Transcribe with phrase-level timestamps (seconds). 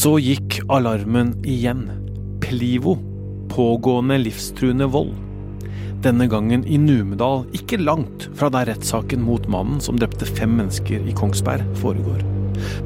[0.00, 1.82] Så gikk alarmen igjen.
[2.40, 2.94] Plivo.
[3.52, 5.10] Pågående livstruende vold.
[6.00, 11.04] Denne gangen i Numedal, ikke langt fra der rettssaken mot mannen som drepte fem mennesker
[11.04, 12.24] i Kongsberg, foregår.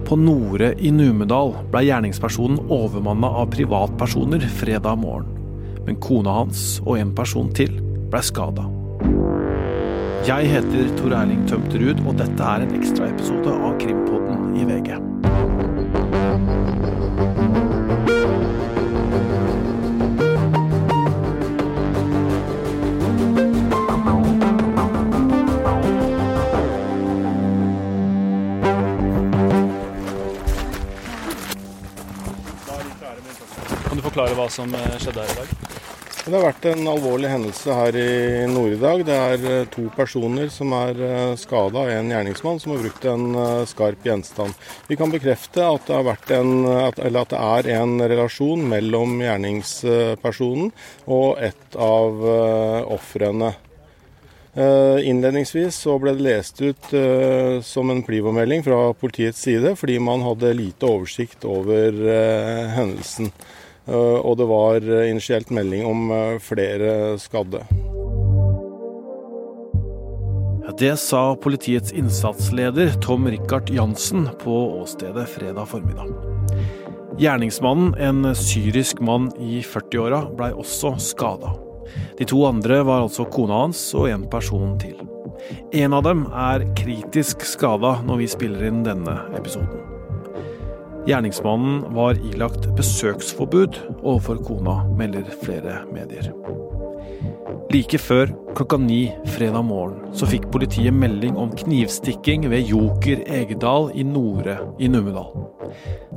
[0.09, 5.31] På Nore i Numedal ble gjerningspersonen overmanna av privatpersoner fredag morgen.
[5.87, 7.79] Men kona hans og en person til
[8.11, 8.67] ble skada.
[10.27, 15.14] Jeg heter Tor Erling Tømterud, og dette er en ekstraepisode av Krimpodden i VG.
[33.89, 35.74] Kan du forklare hva som eh, skjedde her i dag?
[36.25, 39.03] Det har vært en alvorlig hendelse her i nord i dag.
[39.05, 40.97] Det er eh, to personer som er
[41.37, 44.55] skada av en gjerningsmann som har brukt en eh, skarp gjenstand.
[44.89, 50.71] Vi kan bekrefte at det, en, at det er en relasjon mellom gjerningspersonen
[51.05, 52.25] og et av
[52.95, 53.51] ofrene.
[54.55, 56.89] Innledningsvis så ble det lest ut
[57.67, 61.99] som en Plivo-melding fra politiets side, fordi man hadde lite oversikt over
[62.77, 63.33] hendelsen.
[63.87, 67.65] Eh, og det var eh, initielt melding om eh, flere skadde.
[70.75, 76.09] Det sa politiets innsatsleder Tom Rikard Jansen på åstedet fredag formiddag.
[77.21, 81.53] Gjerningsmannen, en syrisk mann i 40-åra, blei også skada.
[82.19, 84.99] De to andre var altså kona hans og en person til.
[85.77, 89.84] En av dem er kritisk skada når vi spiller inn denne episoden.
[91.05, 96.31] Gjerningsmannen var ilagt besøksforbud overfor kona, melder flere medier.
[97.69, 103.91] Like før klokka ni fredag morgen så fikk politiet melding om knivstikking ved Joker Egedal
[103.93, 105.29] i Nore i Numedal.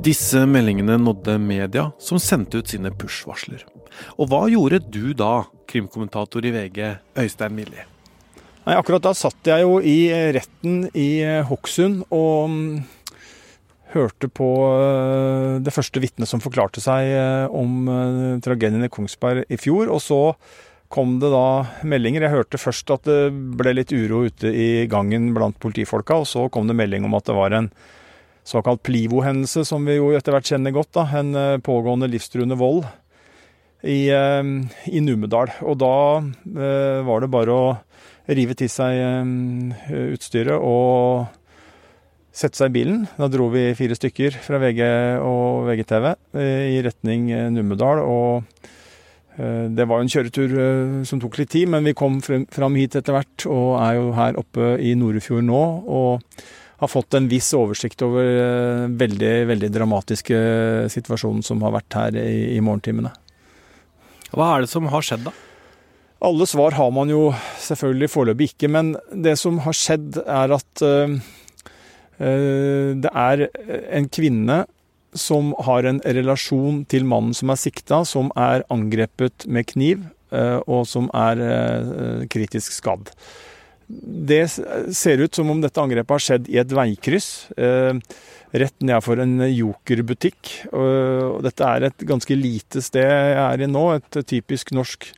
[0.08, 3.66] Disse meldingene nådde media, som sendte ut sine push-varsler.
[4.16, 6.84] Og hva gjorde du da, krimkommentator i VG,
[7.18, 7.84] Øystein Millie?
[8.68, 11.10] Akkurat da satt jeg jo i retten i
[11.48, 12.56] Hokksund og
[13.94, 19.48] hørte på eh, det første vitnet som forklarte seg eh, om eh, tragedien i Kongsberg
[19.48, 19.90] i fjor.
[19.92, 20.20] Og så
[20.92, 22.24] kom det da meldinger.
[22.24, 26.46] Jeg hørte først at det ble litt uro ute i gangen blant politifolka, og så
[26.52, 27.72] kom det melding om at det var en
[28.48, 30.94] såkalt Plivo-hendelse, som vi jo etter hvert kjenner godt.
[30.96, 32.86] da, En pågående livstruende vold
[33.84, 35.52] i, i Numedal.
[35.68, 35.92] Og da
[37.04, 37.66] var det bare å
[38.32, 38.96] rive til seg
[40.16, 41.28] utstyret og
[42.38, 43.06] sette seg i bilen.
[43.18, 44.82] Da dro vi fire stykker fra VG
[45.24, 48.02] og VGTV eh, i retning eh, Numedal.
[48.04, 48.68] og
[49.38, 50.54] eh, det var en kjøretur
[51.08, 54.38] som tok litt tid, men vi kom fram hit etter hvert og er jo her
[54.40, 55.62] oppe i Norefjord nå.
[55.88, 56.40] Og
[56.78, 60.36] har fått en viss oversikt over veldig, veldig dramatiske
[60.94, 63.10] situasjonen som har vært her i, i morgentimene.
[64.30, 65.32] Hva er det som har skjedd, da?
[66.28, 67.32] Alle svar har man jo
[67.64, 70.84] selvfølgelig foreløpig ikke, men det som har skjedd er at
[72.18, 73.44] det er
[73.94, 74.64] en kvinne
[75.16, 80.58] som har en relasjon til mannen som er sikta, som er angrepet med kniv, eh,
[80.66, 83.12] og som er eh, kritisk skadd.
[83.88, 89.46] Det ser ut som om dette angrepet har skjedd i et veikryss rett nedenfor en
[89.48, 90.50] jokerbutikk.
[91.44, 95.08] Dette er et ganske lite sted jeg er i nå, et typisk norsk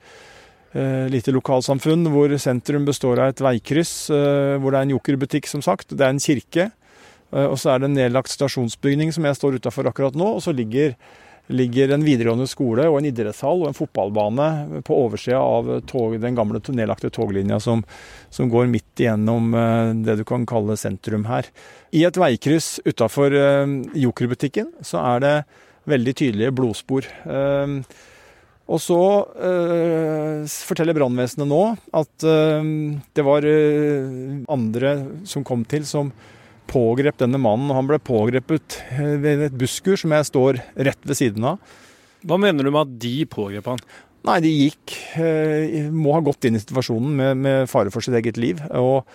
[1.11, 5.91] lite lokalsamfunn hvor sentrum består av et veikryss, hvor det er en jokerbutikk, som sagt.
[5.91, 6.71] Det er en kirke.
[7.33, 10.27] Eh, og så er det en nedlagt stasjonsbygning som jeg står utafor akkurat nå.
[10.37, 10.97] Og så ligger,
[11.53, 16.39] ligger, en videregående skole og en idrettshall og en fotballbane på oversida av tog, den
[16.39, 17.85] gamle nedlagte toglinja som,
[18.31, 21.49] som, går midt igjennom eh, det du kan kalle sentrum her.
[21.97, 23.67] I et veikryss utafor eh,
[24.05, 25.35] Jokerbutikken så er det
[25.91, 27.07] veldig tydelige blodspor.
[28.71, 29.03] Og så
[29.35, 31.63] øh, forteller brannvesenet nå
[31.99, 32.69] at øh,
[33.17, 34.93] det var øh, andre
[35.27, 36.13] som kom til som
[36.71, 37.73] pågrep denne mannen.
[37.75, 41.75] Han ble pågrepet eh, ved et busskur som jeg står rett ved siden av.
[42.27, 43.83] Hva mener du med at de pågrep han?
[44.29, 48.17] Nei, de gikk eh, Må ha gått inn i situasjonen med, med fare for sitt
[48.19, 48.61] eget liv.
[48.77, 49.09] Og,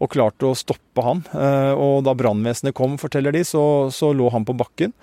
[0.00, 1.22] og klarte å stoppe han.
[1.36, 3.62] Eh, og da brannvesenet kom, forteller de, så,
[3.94, 4.96] så, lå han på bakken.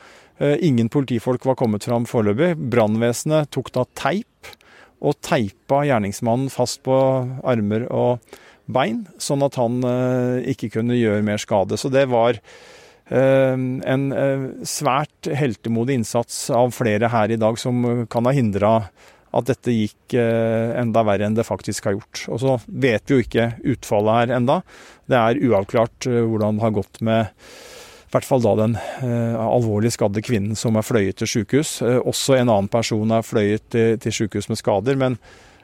[0.43, 2.55] Ingen politifolk var kommet fram foreløpig.
[2.73, 4.49] Brannvesenet tok da teip
[5.03, 6.95] og teipa gjerningsmannen fast på
[7.47, 8.33] armer og
[8.71, 11.77] bein, sånn at han eh, ikke kunne gjøre mer skade.
[11.79, 18.05] Så det var eh, en eh, svært heltemodig innsats av flere her i dag som
[18.11, 18.77] kan ha hindra
[19.33, 22.19] at dette gikk enda verre enn det faktisk har gjort.
[22.29, 24.59] Og så vet vi jo ikke utfallet her enda.
[25.09, 28.75] Det er uavklart hvordan det har gått med i hvert fall da den
[29.41, 31.79] alvorlig skadde kvinnen som er fløyet til sykehus.
[31.81, 35.01] Eh, også en annen person er fløyet til, til sykehus med skader.
[35.01, 35.17] men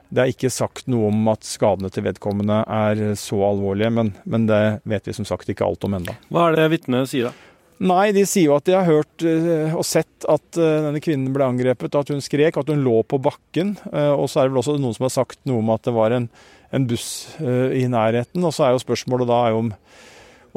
[0.10, 4.48] det er ikke sagt noe om at skadene til vedkommende er så alvorlige, men, men
[4.50, 6.16] det vet vi som sagt ikke alt om ennå.
[6.34, 7.50] Hva er det vitnet sier da?
[7.80, 11.32] Nei, de sier jo at de har hørt uh, og sett at uh, denne kvinnen
[11.32, 13.78] ble angrepet, at hun skrek, at hun lå på bakken.
[13.88, 15.94] Uh, og så er det vel også noen som har sagt noe om at det
[15.96, 16.28] var en,
[16.76, 17.08] en buss
[17.40, 18.44] i nærheten.
[18.44, 19.72] Og så er jo spørsmålet da om,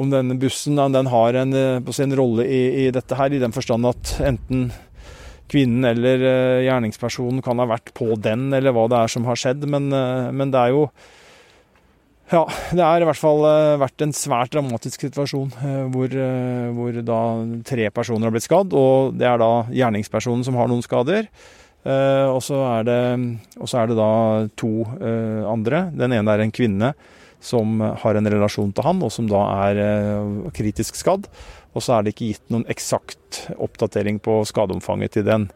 [0.03, 3.87] om denne bussen den har en, en rolle i, i, dette her, i den forstand
[3.93, 4.73] at enten
[5.53, 6.23] kvinnen eller
[6.65, 9.69] gjerningspersonen kan ha vært på den, eller hva det er som har skjedd.
[9.69, 9.93] Men,
[10.33, 10.87] men det er jo
[12.33, 16.69] ja, det har i hvert fall eh, vært en svært dramatisk situasjon eh, hvor, eh,
[16.73, 17.19] hvor, da
[17.69, 18.73] tre personer har blitt skadd.
[18.73, 21.29] Og det er da gjerningspersonen som har noen skader.
[21.83, 24.13] Og så er er det da
[24.55, 24.85] to
[25.51, 25.81] andre.
[25.99, 26.93] Den ene er en kvinne
[27.43, 29.81] som har en relasjon til han, og som da er
[30.55, 31.27] kritisk skadd.
[31.73, 35.49] Og så er det ikke gitt noen eksakt oppdatering på skadeomfanget til den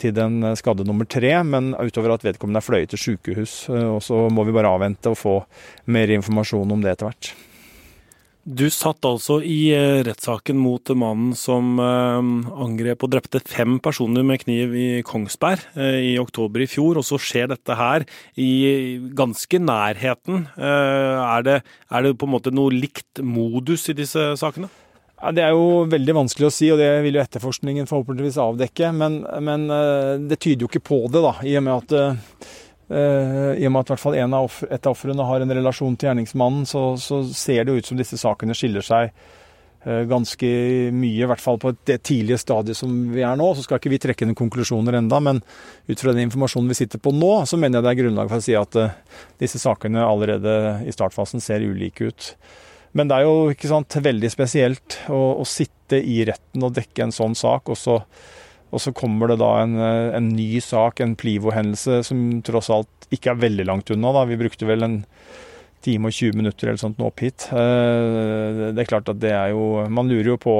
[0.00, 3.58] til den eh, skadde nummer tre, men utover at vedkommende er fløyet til sykehus.
[3.72, 5.36] Eh, og så må vi bare avvente og få
[5.92, 7.32] mer informasjon om det etter hvert.
[8.46, 14.38] Du satt altså i eh, rettssaken mot mannen som angrep og drepte fem personer med
[14.44, 18.06] kniv i Kongsberg i oktober i fjor, og så skjer dette her
[18.38, 20.46] i ganske nærheten.
[20.56, 21.56] Er det,
[21.90, 24.70] er det på en måte noe likt modus i disse sakene?
[25.34, 28.92] Det er jo veldig vanskelig å si, og det vil jo etterforskningen forhåpentligvis avdekke.
[28.94, 29.66] Men, men
[30.30, 32.22] det tyder jo ikke på det, da, i og med at,
[32.92, 35.56] uh, i og med at hvert fall en av offer, et av ofrene har en
[35.58, 39.12] relasjon til gjerningsmannen, så, så, ser det jo ut som disse sakene skiller seg
[39.86, 40.50] uh, ganske
[40.96, 43.52] mye, i hvert fall på det tidlige stadiet som vi er nå.
[43.56, 45.42] Så skal ikke vi trekke noen konklusjoner enda, men
[45.86, 48.42] ut fra den informasjonen vi sitter på nå, så mener jeg det er grunnlag for
[48.42, 48.80] å si at
[49.42, 50.56] disse sakene allerede
[50.86, 52.30] i startfasen ser ulike ut.
[52.96, 57.04] Men det er jo ikke sant, veldig spesielt å, å, sitte i retten og dekke
[57.04, 57.98] en sånn sak, og så,
[58.74, 63.32] og så kommer det da en, en ny sak, en Plivo-hendelse, som tross alt ikke
[63.32, 64.12] er veldig langt unna.
[64.16, 64.24] Da.
[64.26, 64.96] Vi brukte vel en
[65.86, 67.48] time og 20 minutter eller sånt nå opp hit.
[67.52, 70.58] Eh, det er klart at det er jo Man lurer jo på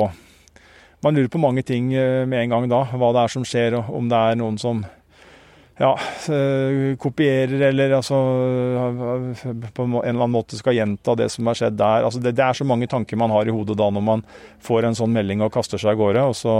[1.04, 2.84] man lurer på mange ting eh, med en gang da.
[2.90, 4.80] Hva det er som skjer, og om det er noen som
[5.76, 5.90] ja,
[6.32, 8.16] eh, kopierer eller altså
[9.76, 12.06] på en eller annen måte skal gjenta det som har skjedd der.
[12.08, 14.24] Altså det, det, er så mange tanker man har i hodet da når man
[14.64, 16.24] får en sånn melding og kaster seg av gårde.
[16.32, 16.56] Og så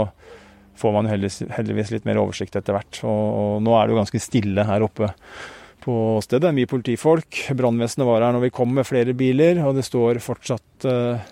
[0.77, 3.01] får man heldigvis, litt mer oversikt etter hvert.
[3.03, 5.11] Og, nå er det jo ganske stille her oppe
[5.83, 5.95] på
[6.25, 6.53] stedet.
[6.55, 7.43] Mye politifolk.
[7.57, 11.27] Brannvesenet var her når vi kom med flere biler, og det står fortsatt uh,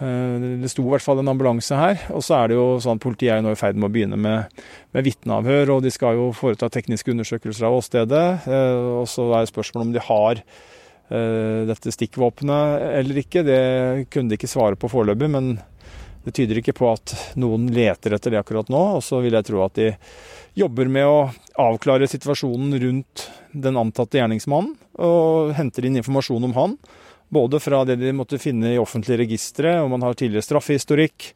[0.00, 2.00] Eh, det sto i hvert fall en ambulanse her.
[2.14, 4.18] Og så er det jo sånn politiet er jo nå i ferd med å begynne
[4.20, 4.62] med,
[4.96, 8.26] med vitneavhør, og de skal jo foreta tekniske undersøkelser av åstedet.
[8.48, 13.44] Eh, og så er spørsmålet om de har eh, dette stikkvåpenet eller ikke.
[13.46, 13.60] Det
[14.12, 15.52] kunne de ikke svare på foreløpig, men
[16.24, 18.82] det tyder ikke på at noen leter etter det akkurat nå.
[18.98, 19.92] Og så vil jeg tro at de
[20.58, 21.30] jobber med å
[21.60, 26.76] avklare situasjonen rundt den antatte gjerningsmannen, og henter inn informasjon om han.
[27.30, 31.30] Både fra det de måtte finne i offentlige registre, om han har tidligere straffehistorikk.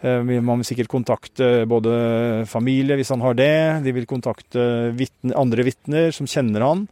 [0.00, 3.84] Eh, man vil sikkert kontakte både familie, hvis han har det.
[3.86, 4.64] De vil kontakte
[5.38, 6.88] andre vitner som kjenner han.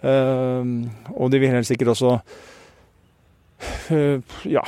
[0.00, 0.72] Eh,
[1.12, 2.16] og de vil helt sikkert også
[4.56, 4.62] ja,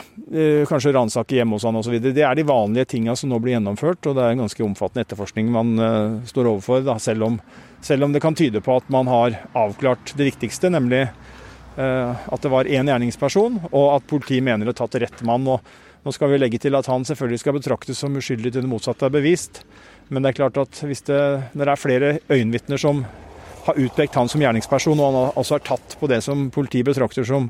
[0.68, 1.94] kanskje ransake hjemme hos han osv.
[2.02, 5.06] Det er de vanlige tinga som nå blir gjennomført, og det er en ganske omfattende
[5.06, 5.72] etterforskning man
[6.28, 7.38] står overfor, da, selv, om,
[7.80, 11.06] selv om det kan tyde på at man har avklart det viktigste, nemlig
[11.76, 15.46] Eh, at det var én gjerningsperson, og at politiet mener å ha tatt rett mann.
[15.48, 18.70] og Nå skal vi legge til at han selvfølgelig skal betraktes som uskyldig til det
[18.70, 19.62] motsatte er bevist.
[20.10, 21.20] Men det er klart at hvis det,
[21.54, 23.04] når det er flere øyenvitner som
[23.62, 27.24] har utpekt han som gjerningsperson, og han altså er tatt på det som politiet betrakter
[27.24, 27.48] som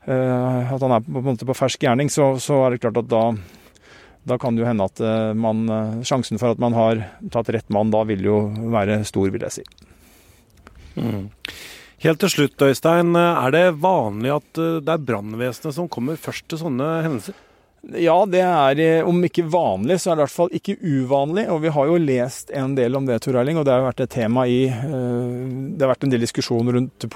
[0.00, 3.10] at han er på, en måte på fersk gjerning, så, så, er det klart at
[3.10, 3.20] da,
[4.26, 5.60] da kan det jo hende at uh, man,
[6.08, 8.38] sjansen for at man har tatt rett mann da vil jo
[8.72, 9.66] være stor, vil jeg si.
[10.96, 11.28] Mm.
[12.00, 13.12] Helt til slutt, Øystein.
[13.12, 17.36] Er det vanlig at eh, det er brannvesenet som kommer først til sånne hendelser?
[18.00, 21.44] Ja, det er eh, om ikke vanlig, så er det i hvert fall ikke uvanlig.
[21.52, 24.00] Og vi har jo lest en del om det, Tor Erling, og det har vært
[24.06, 25.36] et tema i eh,
[25.76, 27.08] Det har vært en del diskusjon rundt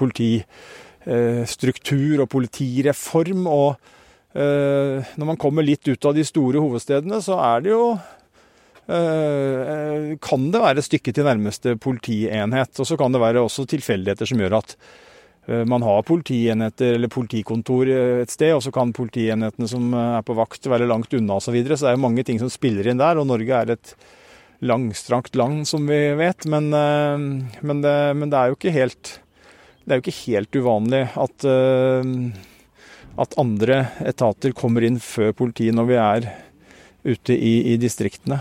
[1.05, 3.45] politistruktur og politireform.
[3.45, 3.91] Og
[4.35, 7.83] når man kommer litt ut av de store hovedstedene, så er det jo
[8.85, 12.73] Eh, kan det være stykke til nærmeste politienhet.
[12.79, 14.75] Og så kan det være også tilfeldigheter som gjør at
[15.49, 20.37] eh, man har politienheter eller politikontor et sted, og så kan politienhetene som er på
[20.37, 21.49] vakt være langt unna osv.
[21.49, 21.77] Så, videre.
[21.77, 23.95] så det er jo mange ting som spiller inn der, og Norge er et
[24.65, 26.45] langstrakt land, som vi vet.
[26.45, 27.27] Men, eh,
[27.65, 29.17] men, det, men det, er jo ikke helt
[29.85, 31.45] det er jo ikke helt uvanlig at,
[33.21, 36.29] at andre etater kommer inn før politiet når vi er
[37.05, 38.39] ute i, i distriktene.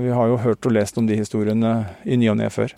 [0.00, 1.74] Vi har jo hørt og lest om de historiene
[2.08, 2.72] i ny og ne før.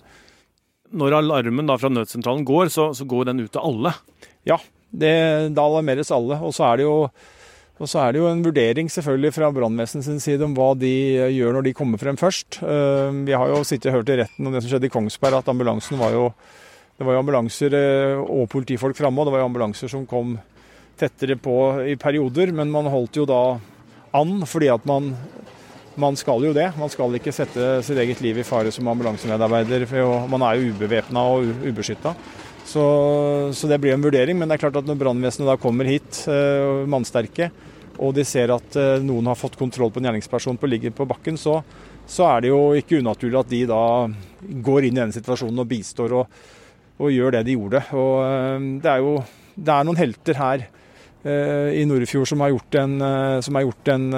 [0.91, 3.95] Når alarmen fra nødsentralen går, så, så, går den ut til alle?
[4.49, 4.59] Ja,
[4.91, 5.15] det,
[5.55, 6.41] da alarmeres alle.
[6.43, 6.97] Og så er det jo
[7.79, 10.91] og så er det jo en vurdering selvfølgelig fra brannvesenets side om hva de
[11.31, 12.59] gjør når de kommer frem først.
[12.59, 15.51] Vi har jo sittet og hørt i retten om det som skjedde i Kongsberg, at
[15.53, 16.25] ambulansen var jo
[16.99, 17.75] Det var jo ambulanser
[18.25, 20.35] og politifolk framme, og det var jo ambulanser som kom
[20.99, 21.55] tettere på
[21.87, 23.43] i perioder, men man holdt jo da
[24.19, 25.13] an fordi at man
[25.99, 26.69] man skal jo det.
[26.79, 29.87] Man skal ikke sette sitt eget liv i fare som ambulansemedarbeider.
[29.91, 32.15] for Man er jo ubevæpna og ubeskytta.
[32.65, 32.85] Så,
[33.53, 34.39] så, det blir en vurdering.
[34.39, 37.51] Men det er klart at når brannvesenet da kommer hit, eh, mannsterke,
[37.99, 41.09] og de ser at eh, noen har fått kontroll på en gjerningsperson på ligger på
[41.09, 41.59] bakken, så,
[42.07, 43.83] så, er det jo ikke unaturlig at de da
[44.69, 46.39] går inn i denne situasjonen og bistår og,
[46.99, 47.85] og gjør det de gjorde.
[47.95, 49.15] Og eh, det er jo
[49.59, 50.69] det er noen helter her
[51.27, 54.11] Eh, i Nordfjord som har gjort en, eh, har gjort en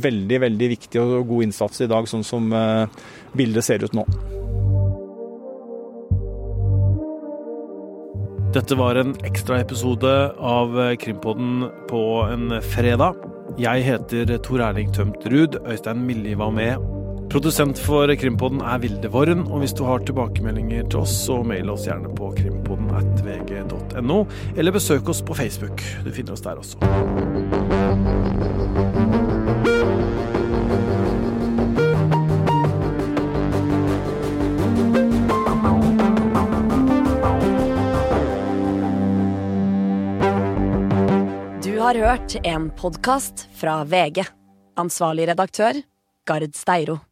[0.00, 2.50] veldig, veldig viktig og god innsats i dag, sånn som
[3.34, 4.04] bildet ser ut nå.
[8.52, 13.16] Dette var en ekstraepisode av Krimpodden på en fredag.
[13.58, 15.58] Jeg heter Tor Erling Tømt Ruud.
[15.66, 16.95] Øystein Millie var med.
[17.26, 21.68] Produsent for Krimpodden er Vilde Worren, og hvis du har tilbakemeldinger til oss, så mail
[21.72, 24.18] oss gjerne på krimpodden at vg.no,
[24.56, 25.82] eller besøk oss på Facebook.
[26.06, 26.80] Du finner oss der også.
[41.66, 44.24] Du har hørt en podkast fra VG.
[44.76, 45.82] Ansvarlig redaktør,
[46.26, 47.05] Gard Steiro.